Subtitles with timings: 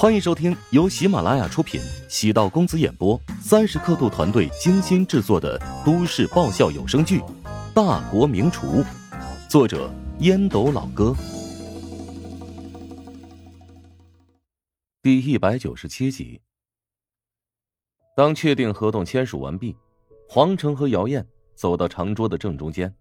[0.00, 7.18] 欢迎收听由喜马拉雅出品、喜道公子演播、三十刻度团队精心制作的都市爆笑有声剧
[7.74, 8.68] 《大国名厨》，
[9.50, 11.12] 作者烟斗老哥，
[15.02, 16.40] 第一百九十七集。
[18.14, 19.76] 当确定合同签署完毕，
[20.28, 21.26] 黄成和姚燕
[21.56, 22.94] 走到长桌的正中间，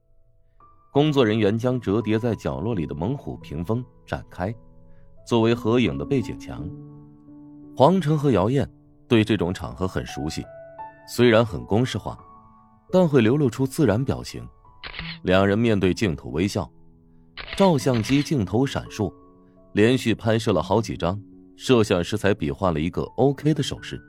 [0.91, 4.51] 工作人员将折叠在角落里的猛虎屏风展开。
[5.27, 6.65] 作为合影的背景墙，
[7.75, 8.65] 黄成和姚燕
[9.09, 10.41] 对这种场合很熟悉，
[11.05, 12.17] 虽然很公式化，
[12.89, 14.47] 但会流露出自然表情。
[15.23, 16.71] 两人面对镜头微笑，
[17.57, 19.13] 照相机镜头闪烁，
[19.73, 21.21] 连续拍摄了好几张，
[21.57, 24.01] 摄像师才比划了一个 OK 的手势。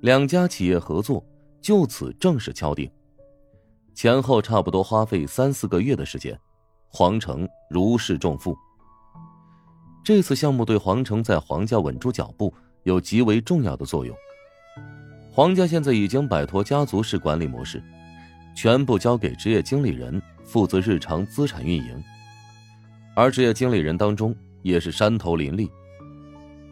[0.00, 1.22] 两家企业合作
[1.60, 2.90] 就此正式敲定，
[3.94, 6.34] 前后差不多花费三四个月的时间，
[6.88, 8.56] 黄成如释重负。
[10.06, 14.16] 这次项目对黄城在皇家稳住脚步有极为重要的作用。
[15.32, 17.82] 皇家现在已经摆脱家族式管理模式，
[18.54, 22.04] 全部交给职业经理人负责日常资产运营，
[23.16, 25.68] 而职业经理人当中也是山头林立。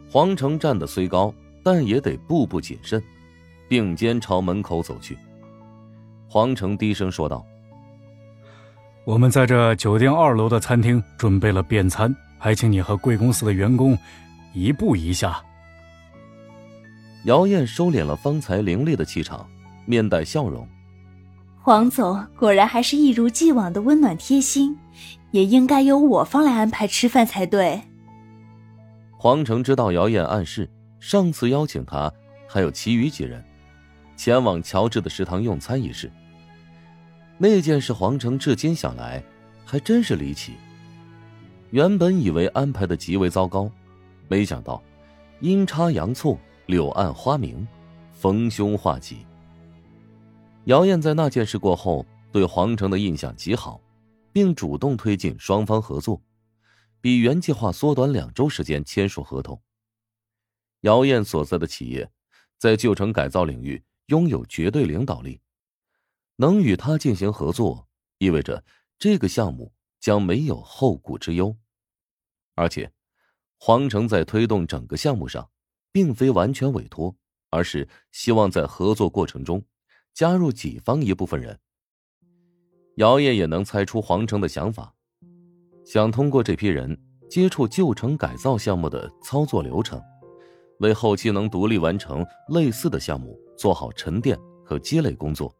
[0.09, 3.03] 皇城站得虽高，但也得步步谨慎，
[3.67, 5.17] 并肩朝门口走去。
[6.29, 7.45] 皇城低声说道
[9.03, 12.15] ：“我们在这酒店二楼的餐厅准备了便餐。”
[12.45, 13.97] 还请你和贵公司的员工
[14.53, 15.43] 一步一下。
[17.23, 19.49] 姚燕收敛了方才凌厉的气场，
[19.87, 20.67] 面带笑容。
[21.59, 24.77] 黄总果然还是一如既往的温暖贴心，
[25.31, 27.81] 也应该由我方来安排吃饭才对。
[29.17, 32.13] 黄成知道姚燕暗示上次邀请他
[32.47, 33.43] 还有其余几人
[34.15, 36.11] 前往乔治的食堂用餐一事。
[37.39, 39.23] 那件事，黄成至今想来
[39.65, 40.53] 还真是离奇。
[41.75, 43.69] 原本以为安排的极为糟糕，
[44.29, 44.81] 没想到
[45.41, 47.67] 阴差阳错，柳暗花明，
[48.13, 49.25] 逢凶化吉。
[50.67, 53.81] 姚燕在那件事过后对黄成的印象极好，
[54.31, 56.21] 并主动推进双方合作，
[57.01, 59.61] 比原计划缩短两周时间签署合同。
[60.83, 62.09] 姚燕所在的企业
[62.57, 65.41] 在旧城改造领域拥有绝对领导力，
[66.37, 67.85] 能与他进行合作，
[68.19, 68.63] 意味着
[68.97, 71.53] 这个项目将没有后顾之忧。
[72.55, 72.91] 而且，
[73.57, 75.49] 皇城在推动整个项目上，
[75.91, 77.15] 并非完全委托，
[77.49, 79.63] 而是希望在合作过程中
[80.13, 81.59] 加入己方一部分人。
[82.95, 84.93] 姚燕也能猜出皇城的想法，
[85.85, 86.97] 想通过这批人
[87.29, 90.01] 接触旧城改造项目的操作流程，
[90.79, 95.53] 为后期能独立完成类似的项目做好沉淀和积累工作。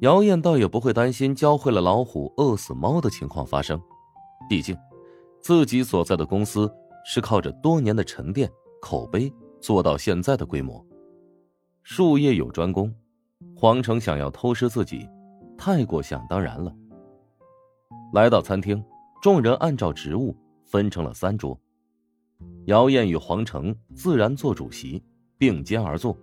[0.00, 3.80] 姚燕倒也不会担心教会了老虎饿死猫的情况发生，
[4.50, 4.76] 毕竟。
[5.44, 6.72] 自己所在的公司
[7.04, 8.50] 是靠着多年的沉淀、
[8.80, 10.82] 口碑做到现在的规模。
[11.82, 12.90] 术业有专攻，
[13.54, 15.06] 黄成想要偷师自己，
[15.58, 16.74] 太过想当然了。
[18.14, 18.82] 来到餐厅，
[19.20, 20.34] 众人按照职务
[20.64, 21.60] 分成了三桌，
[22.64, 25.04] 姚燕与黄成自然做主席，
[25.36, 26.16] 并肩而坐。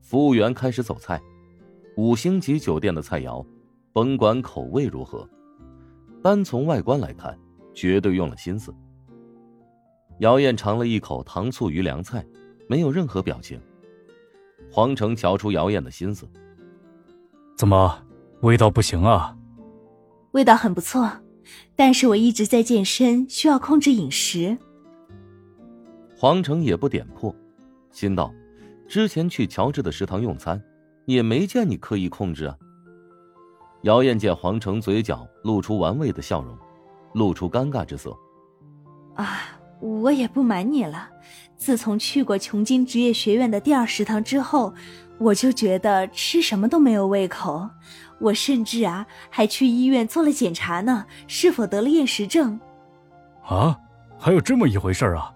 [0.00, 1.20] 服务员开始走菜，
[1.96, 3.44] 五星级酒店的菜肴，
[3.92, 5.28] 甭管口味如何，
[6.22, 7.36] 单从外观来看。
[7.74, 8.72] 绝对用了心思。
[10.20, 12.24] 姚燕尝了一口糖醋鱼凉菜，
[12.68, 13.60] 没有任何表情。
[14.70, 16.26] 黄成瞧出姚燕的心思，
[17.56, 18.02] 怎么
[18.40, 19.36] 味道不行啊？
[20.32, 21.10] 味道很不错，
[21.76, 24.56] 但是我一直在健身，需要控制饮食。
[26.16, 27.34] 黄成也不点破，
[27.90, 28.32] 心道：
[28.88, 30.62] 之前去乔治的食堂用餐，
[31.06, 32.56] 也没见你刻意控制啊。
[33.82, 36.56] 姚燕见黄成嘴角露出玩味的笑容。
[37.14, 38.16] 露出尴尬之色。
[39.14, 39.40] 啊，
[39.80, 41.08] 我也不瞒你了，
[41.56, 44.74] 自从去过琼金职业学院的第二食堂之后，
[45.18, 47.68] 我就觉得吃什么都没有胃口。
[48.20, 52.58] 我甚至啊，还去医院做了检查呢，是否得了厌食症？
[53.46, 53.78] 啊，
[54.18, 55.32] 还有这么一回事啊？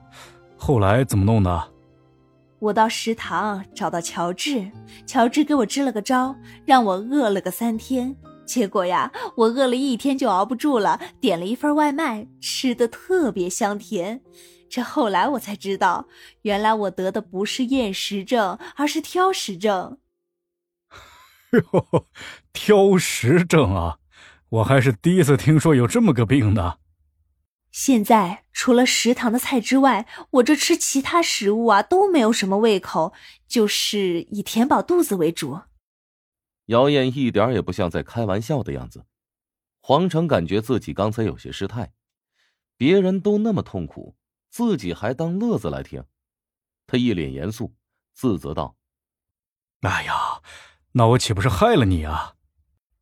[0.56, 1.68] 后来怎么弄的？
[2.58, 4.68] 我到食堂找到乔治，
[5.06, 6.34] 乔治给我支了个招，
[6.64, 8.16] 让我饿了个三天。
[8.48, 14.22] 结果呀，我饿了一天就熬不住了，点了一份外卖，吃的特别香甜。
[14.70, 16.08] 这后来我才知道，
[16.42, 19.98] 原来我得的不是厌食症，而是挑食症。
[21.52, 22.04] 哟，
[22.52, 23.98] 挑食症啊，
[24.48, 26.76] 我还是第一次听说有这么个病呢。
[27.70, 33.12] 现在除了食堂的菜之外，我这吃其他食物啊都没有什么胃口，
[33.46, 35.60] 就是以填饱肚子为主。
[36.68, 39.04] 姚燕一点也不像在开玩笑的样子，
[39.80, 41.92] 黄成感觉自己刚才有些失态，
[42.76, 44.16] 别人都那么痛苦，
[44.50, 46.04] 自己还当乐子来听。
[46.86, 47.74] 他一脸严肃，
[48.12, 48.76] 自责道
[49.80, 50.42] ：“哎呀，
[50.92, 52.34] 那我岂不是害了你啊？”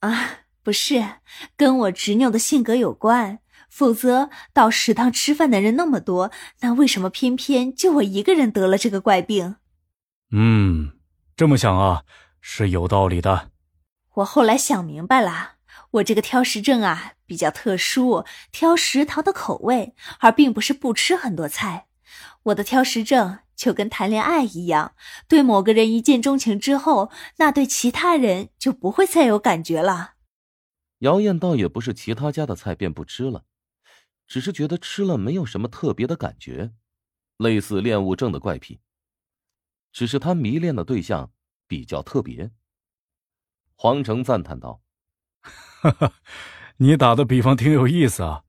[0.00, 1.20] 啊，不是，
[1.56, 3.40] 跟我执拗的性格有关。
[3.68, 6.30] 否则，到食堂吃饭的人那么多，
[6.60, 9.56] 那为什么偏偏就我一个人得了这个怪病？
[10.30, 10.92] 嗯，
[11.34, 12.04] 这么想啊，
[12.40, 13.50] 是有道理的。
[14.16, 15.56] 我后来想明白了，
[15.92, 21.88] 我这个挑食症啊比较特殊，挑食堂的口味，而并不是不吃很多菜。
[22.44, 24.94] 我的挑食症就跟谈恋爱一样，
[25.28, 30.14] 对某个人一见钟情之后，那对其他人就不会再有感觉了。
[31.00, 33.44] 姚燕倒也不是其他家的菜便不吃了。
[34.26, 36.72] 只是觉得吃了没有什么特别的感觉，
[37.36, 38.80] 类似恋物症的怪癖。
[39.92, 41.30] 只是他迷恋的对象
[41.68, 42.50] 比较特别。
[43.76, 44.80] 黄成赞叹道
[45.82, 46.12] ：“哈哈，
[46.78, 48.42] 你打的比方挺有意思啊！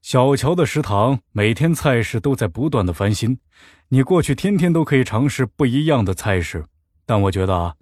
[0.00, 3.40] 小乔的食堂每天菜式都在不断的翻新，
[3.88, 6.64] 你过去天天都可以尝试不一样的菜式。
[7.04, 7.74] 但我觉得啊，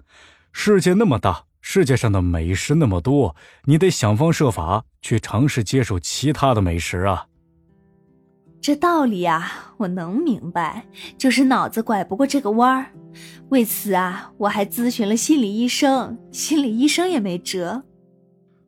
[0.52, 7.26] 世界那么大，世界上的美食那么多，你得想方设法去尝试接受其他的美食啊。”
[8.66, 10.86] 这道理啊，我能明白，
[11.16, 12.86] 就是脑子拐不过这个弯儿。
[13.50, 17.84] 为此啊，我还咨询了心理医生，心理医生也没辙。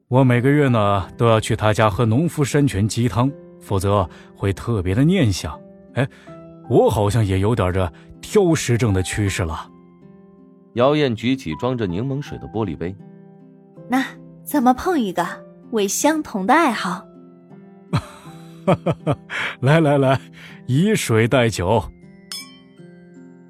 [0.06, 3.28] 我每个月呢都要去他家喝农夫山泉鸡汤，
[3.58, 5.60] 否则会特别的念想。
[5.94, 6.08] 哎，
[6.70, 9.68] 我好像也有点这挑食症的趋势了。
[10.74, 12.94] 姚燕举起装着柠檬水的玻璃杯，
[13.88, 14.04] 那
[14.44, 15.26] 咱们碰一个，
[15.72, 17.07] 为相同的爱好。
[19.60, 20.20] 来来来，
[20.66, 21.82] 以水代酒。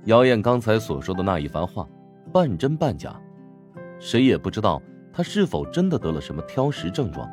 [0.04, 1.86] 姚燕刚才所说的那一番话，
[2.32, 3.14] 半真半假，
[3.98, 4.80] 谁也不知道
[5.12, 7.28] 她是否真的得了什么挑食症状。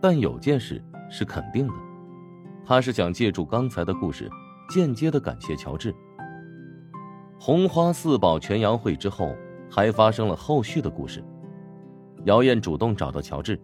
[0.00, 1.74] 但有件事是肯定的，
[2.64, 4.30] 她是想借助刚才的故事，
[4.70, 5.94] 间接的感谢乔治。
[7.38, 9.34] 红花四宝全羊会之后，
[9.70, 11.22] 还发生了后续的故事。
[12.24, 13.60] 姚燕主动找到乔治，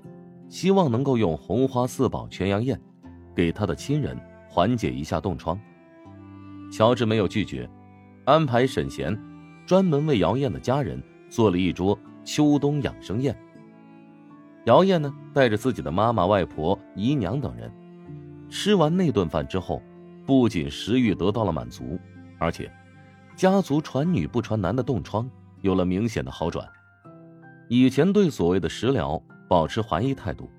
[0.49, 2.81] 希望能够用红花四宝全羊宴。
[3.37, 4.19] 给他的亲人
[4.49, 5.61] 缓解一下冻疮，
[6.73, 7.69] 乔治没有拒绝，
[8.25, 9.17] 安排沈贤
[9.67, 13.37] 专门为姚燕的家人做了一桌秋冬养生宴。
[14.65, 17.71] 姚燕呢，带着自己的妈妈、外婆、姨娘等人，
[18.49, 19.83] 吃完那顿饭之后，
[20.25, 22.01] 不仅食欲得到了满足，
[22.39, 22.73] 而且
[23.37, 25.31] 家族传女不传男的冻疮
[25.61, 26.67] 有了明显的好转。
[27.69, 30.51] 以前对所谓的食疗保持怀疑态度，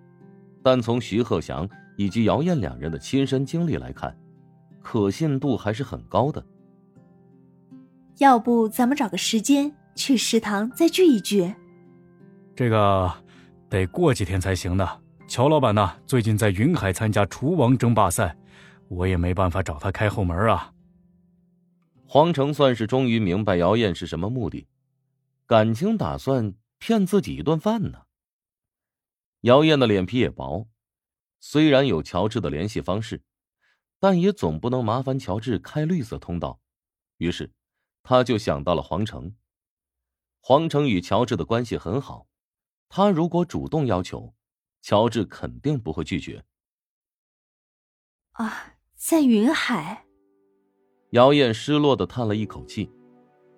[0.61, 1.67] 但从徐鹤祥。
[1.97, 4.17] 以及姚燕两人的亲身经历来看，
[4.81, 6.41] 可信度还是很高的。
[8.19, 11.53] 要不咱们找个时间去食堂再聚一聚？
[12.55, 13.11] 这个
[13.67, 14.87] 得过几天才行呢。
[15.27, 18.37] 乔老板呢，最近在云海参加厨王争霸赛，
[18.87, 20.71] 我也没办法找他开后门啊。
[22.05, 24.67] 黄成算是终于明白姚燕是什么目的，
[25.45, 28.03] 感情打算骗自己一顿饭呢。
[29.41, 30.67] 姚燕的脸皮也薄。
[31.49, 33.21] 虽然有乔治的联系方式，
[34.01, 36.59] 但也总不能麻烦乔治开绿色通道。
[37.19, 37.53] 于是，
[38.03, 39.33] 他就想到了黄成。
[40.41, 42.27] 黄成与乔治的关系很好，
[42.89, 44.33] 他如果主动要求，
[44.81, 46.43] 乔治肯定不会拒绝。
[48.31, 50.05] 啊，在云海。
[51.11, 52.91] 姚燕失落的叹了一口气，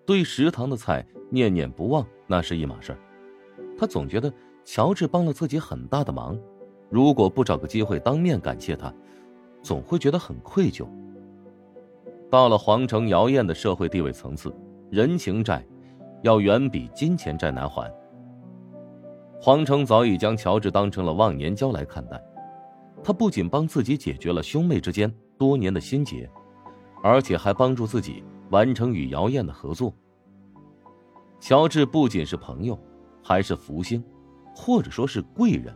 [0.06, 3.00] 对食堂的菜念念不忘，那是一码事儿。
[3.76, 4.32] 他总觉得
[4.64, 6.40] 乔治帮了自己很大的忙。
[6.90, 8.94] 如果不找个机会当面感谢他，
[9.62, 10.88] 总会觉得很愧疚。
[12.30, 14.54] 到了皇城姚燕的社会地位层次，
[14.90, 15.66] 人情债
[16.24, 17.92] 要远比金钱债难还。
[19.42, 22.22] 皇城早已将乔治当成了忘年交来看待，
[23.04, 26.30] 他不仅帮自己解决了兄妹之间多年的心结，
[27.02, 29.94] 而且还帮助自己完成与姚燕的合作。
[31.40, 32.78] 乔治不仅是朋友，
[33.24, 34.04] 还是福星，
[34.54, 35.74] 或者说是贵人。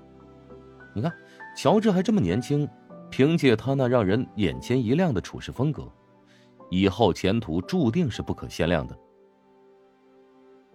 [0.94, 1.12] 你看，
[1.56, 2.68] 乔治还这么年轻，
[3.10, 5.92] 凭借他那让人眼前一亮的处事风格，
[6.70, 8.98] 以后前途注定是不可限量的。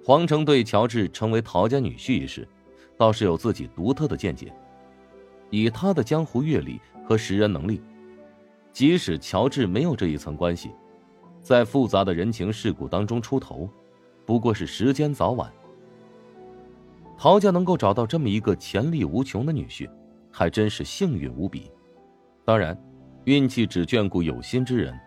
[0.04, 2.46] 黄成对乔治成为陶家女婿一事，
[2.96, 4.52] 倒是有自己独特的见解。
[5.50, 7.80] 以他的江湖阅历和识人能力，
[8.72, 10.70] 即使乔治没有这一层关系，
[11.42, 13.68] 在复杂的人情世故当中出头，
[14.26, 15.50] 不过是时间早晚。
[17.16, 19.90] 陶家能够找到这么一个潜力无穷的女婿。
[20.30, 21.70] 还真是幸运无比，
[22.44, 22.76] 当然，
[23.24, 24.98] 运气只眷顾有心之人。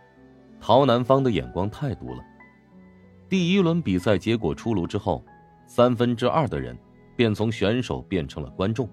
[0.60, 2.24] 陶南方的眼光太毒了。
[3.28, 5.24] 第一轮比赛结果出炉之后，
[5.66, 6.78] 三分之二的人
[7.16, 8.88] 便从选手变成了观众，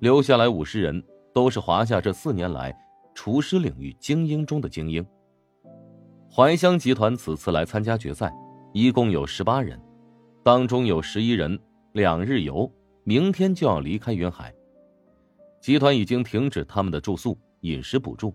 [0.00, 1.02] 留下来五十人
[1.32, 2.76] 都是华夏这四年来
[3.14, 5.06] 厨师领域精英中的精英。
[6.28, 8.32] 怀香集团此次来参加决赛，
[8.72, 9.80] 一共有十八人，
[10.42, 11.56] 当中有十一人
[11.92, 12.70] 两日游，
[13.04, 14.52] 明天就要离开云海。
[15.60, 18.34] 集团已经停止他们的住宿、饮食补助。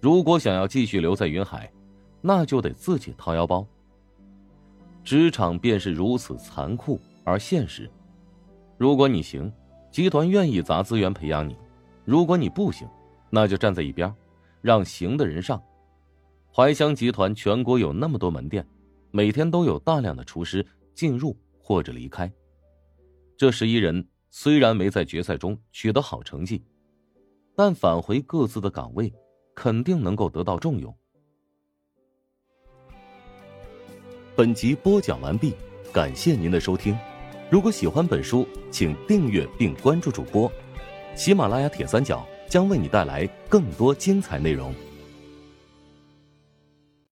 [0.00, 1.70] 如果想要继续留在云海，
[2.20, 3.66] 那就得自己掏腰包。
[5.04, 7.90] 职场便是如此残酷而现实。
[8.76, 9.52] 如果你行，
[9.90, 11.54] 集团愿意砸资源培养你；
[12.04, 12.86] 如果你不行，
[13.30, 14.14] 那就站在一边，
[14.60, 15.62] 让行的人上。
[16.52, 18.66] 怀香集团全国有那么多门店，
[19.10, 20.64] 每天都有大量的厨师
[20.94, 22.30] 进入或者离开。
[23.36, 24.06] 这十一人
[24.40, 26.62] 虽然没在决赛中取得好成绩，
[27.56, 29.12] 但返回各自的岗位，
[29.52, 30.96] 肯定能够得到重用。
[34.36, 35.56] 本集播讲完毕，
[35.92, 36.96] 感谢您的收听。
[37.50, 40.48] 如果喜欢本书，请订阅并关注主播。
[41.16, 44.72] 喜马拉雅铁三角将为你带来更多精彩内容。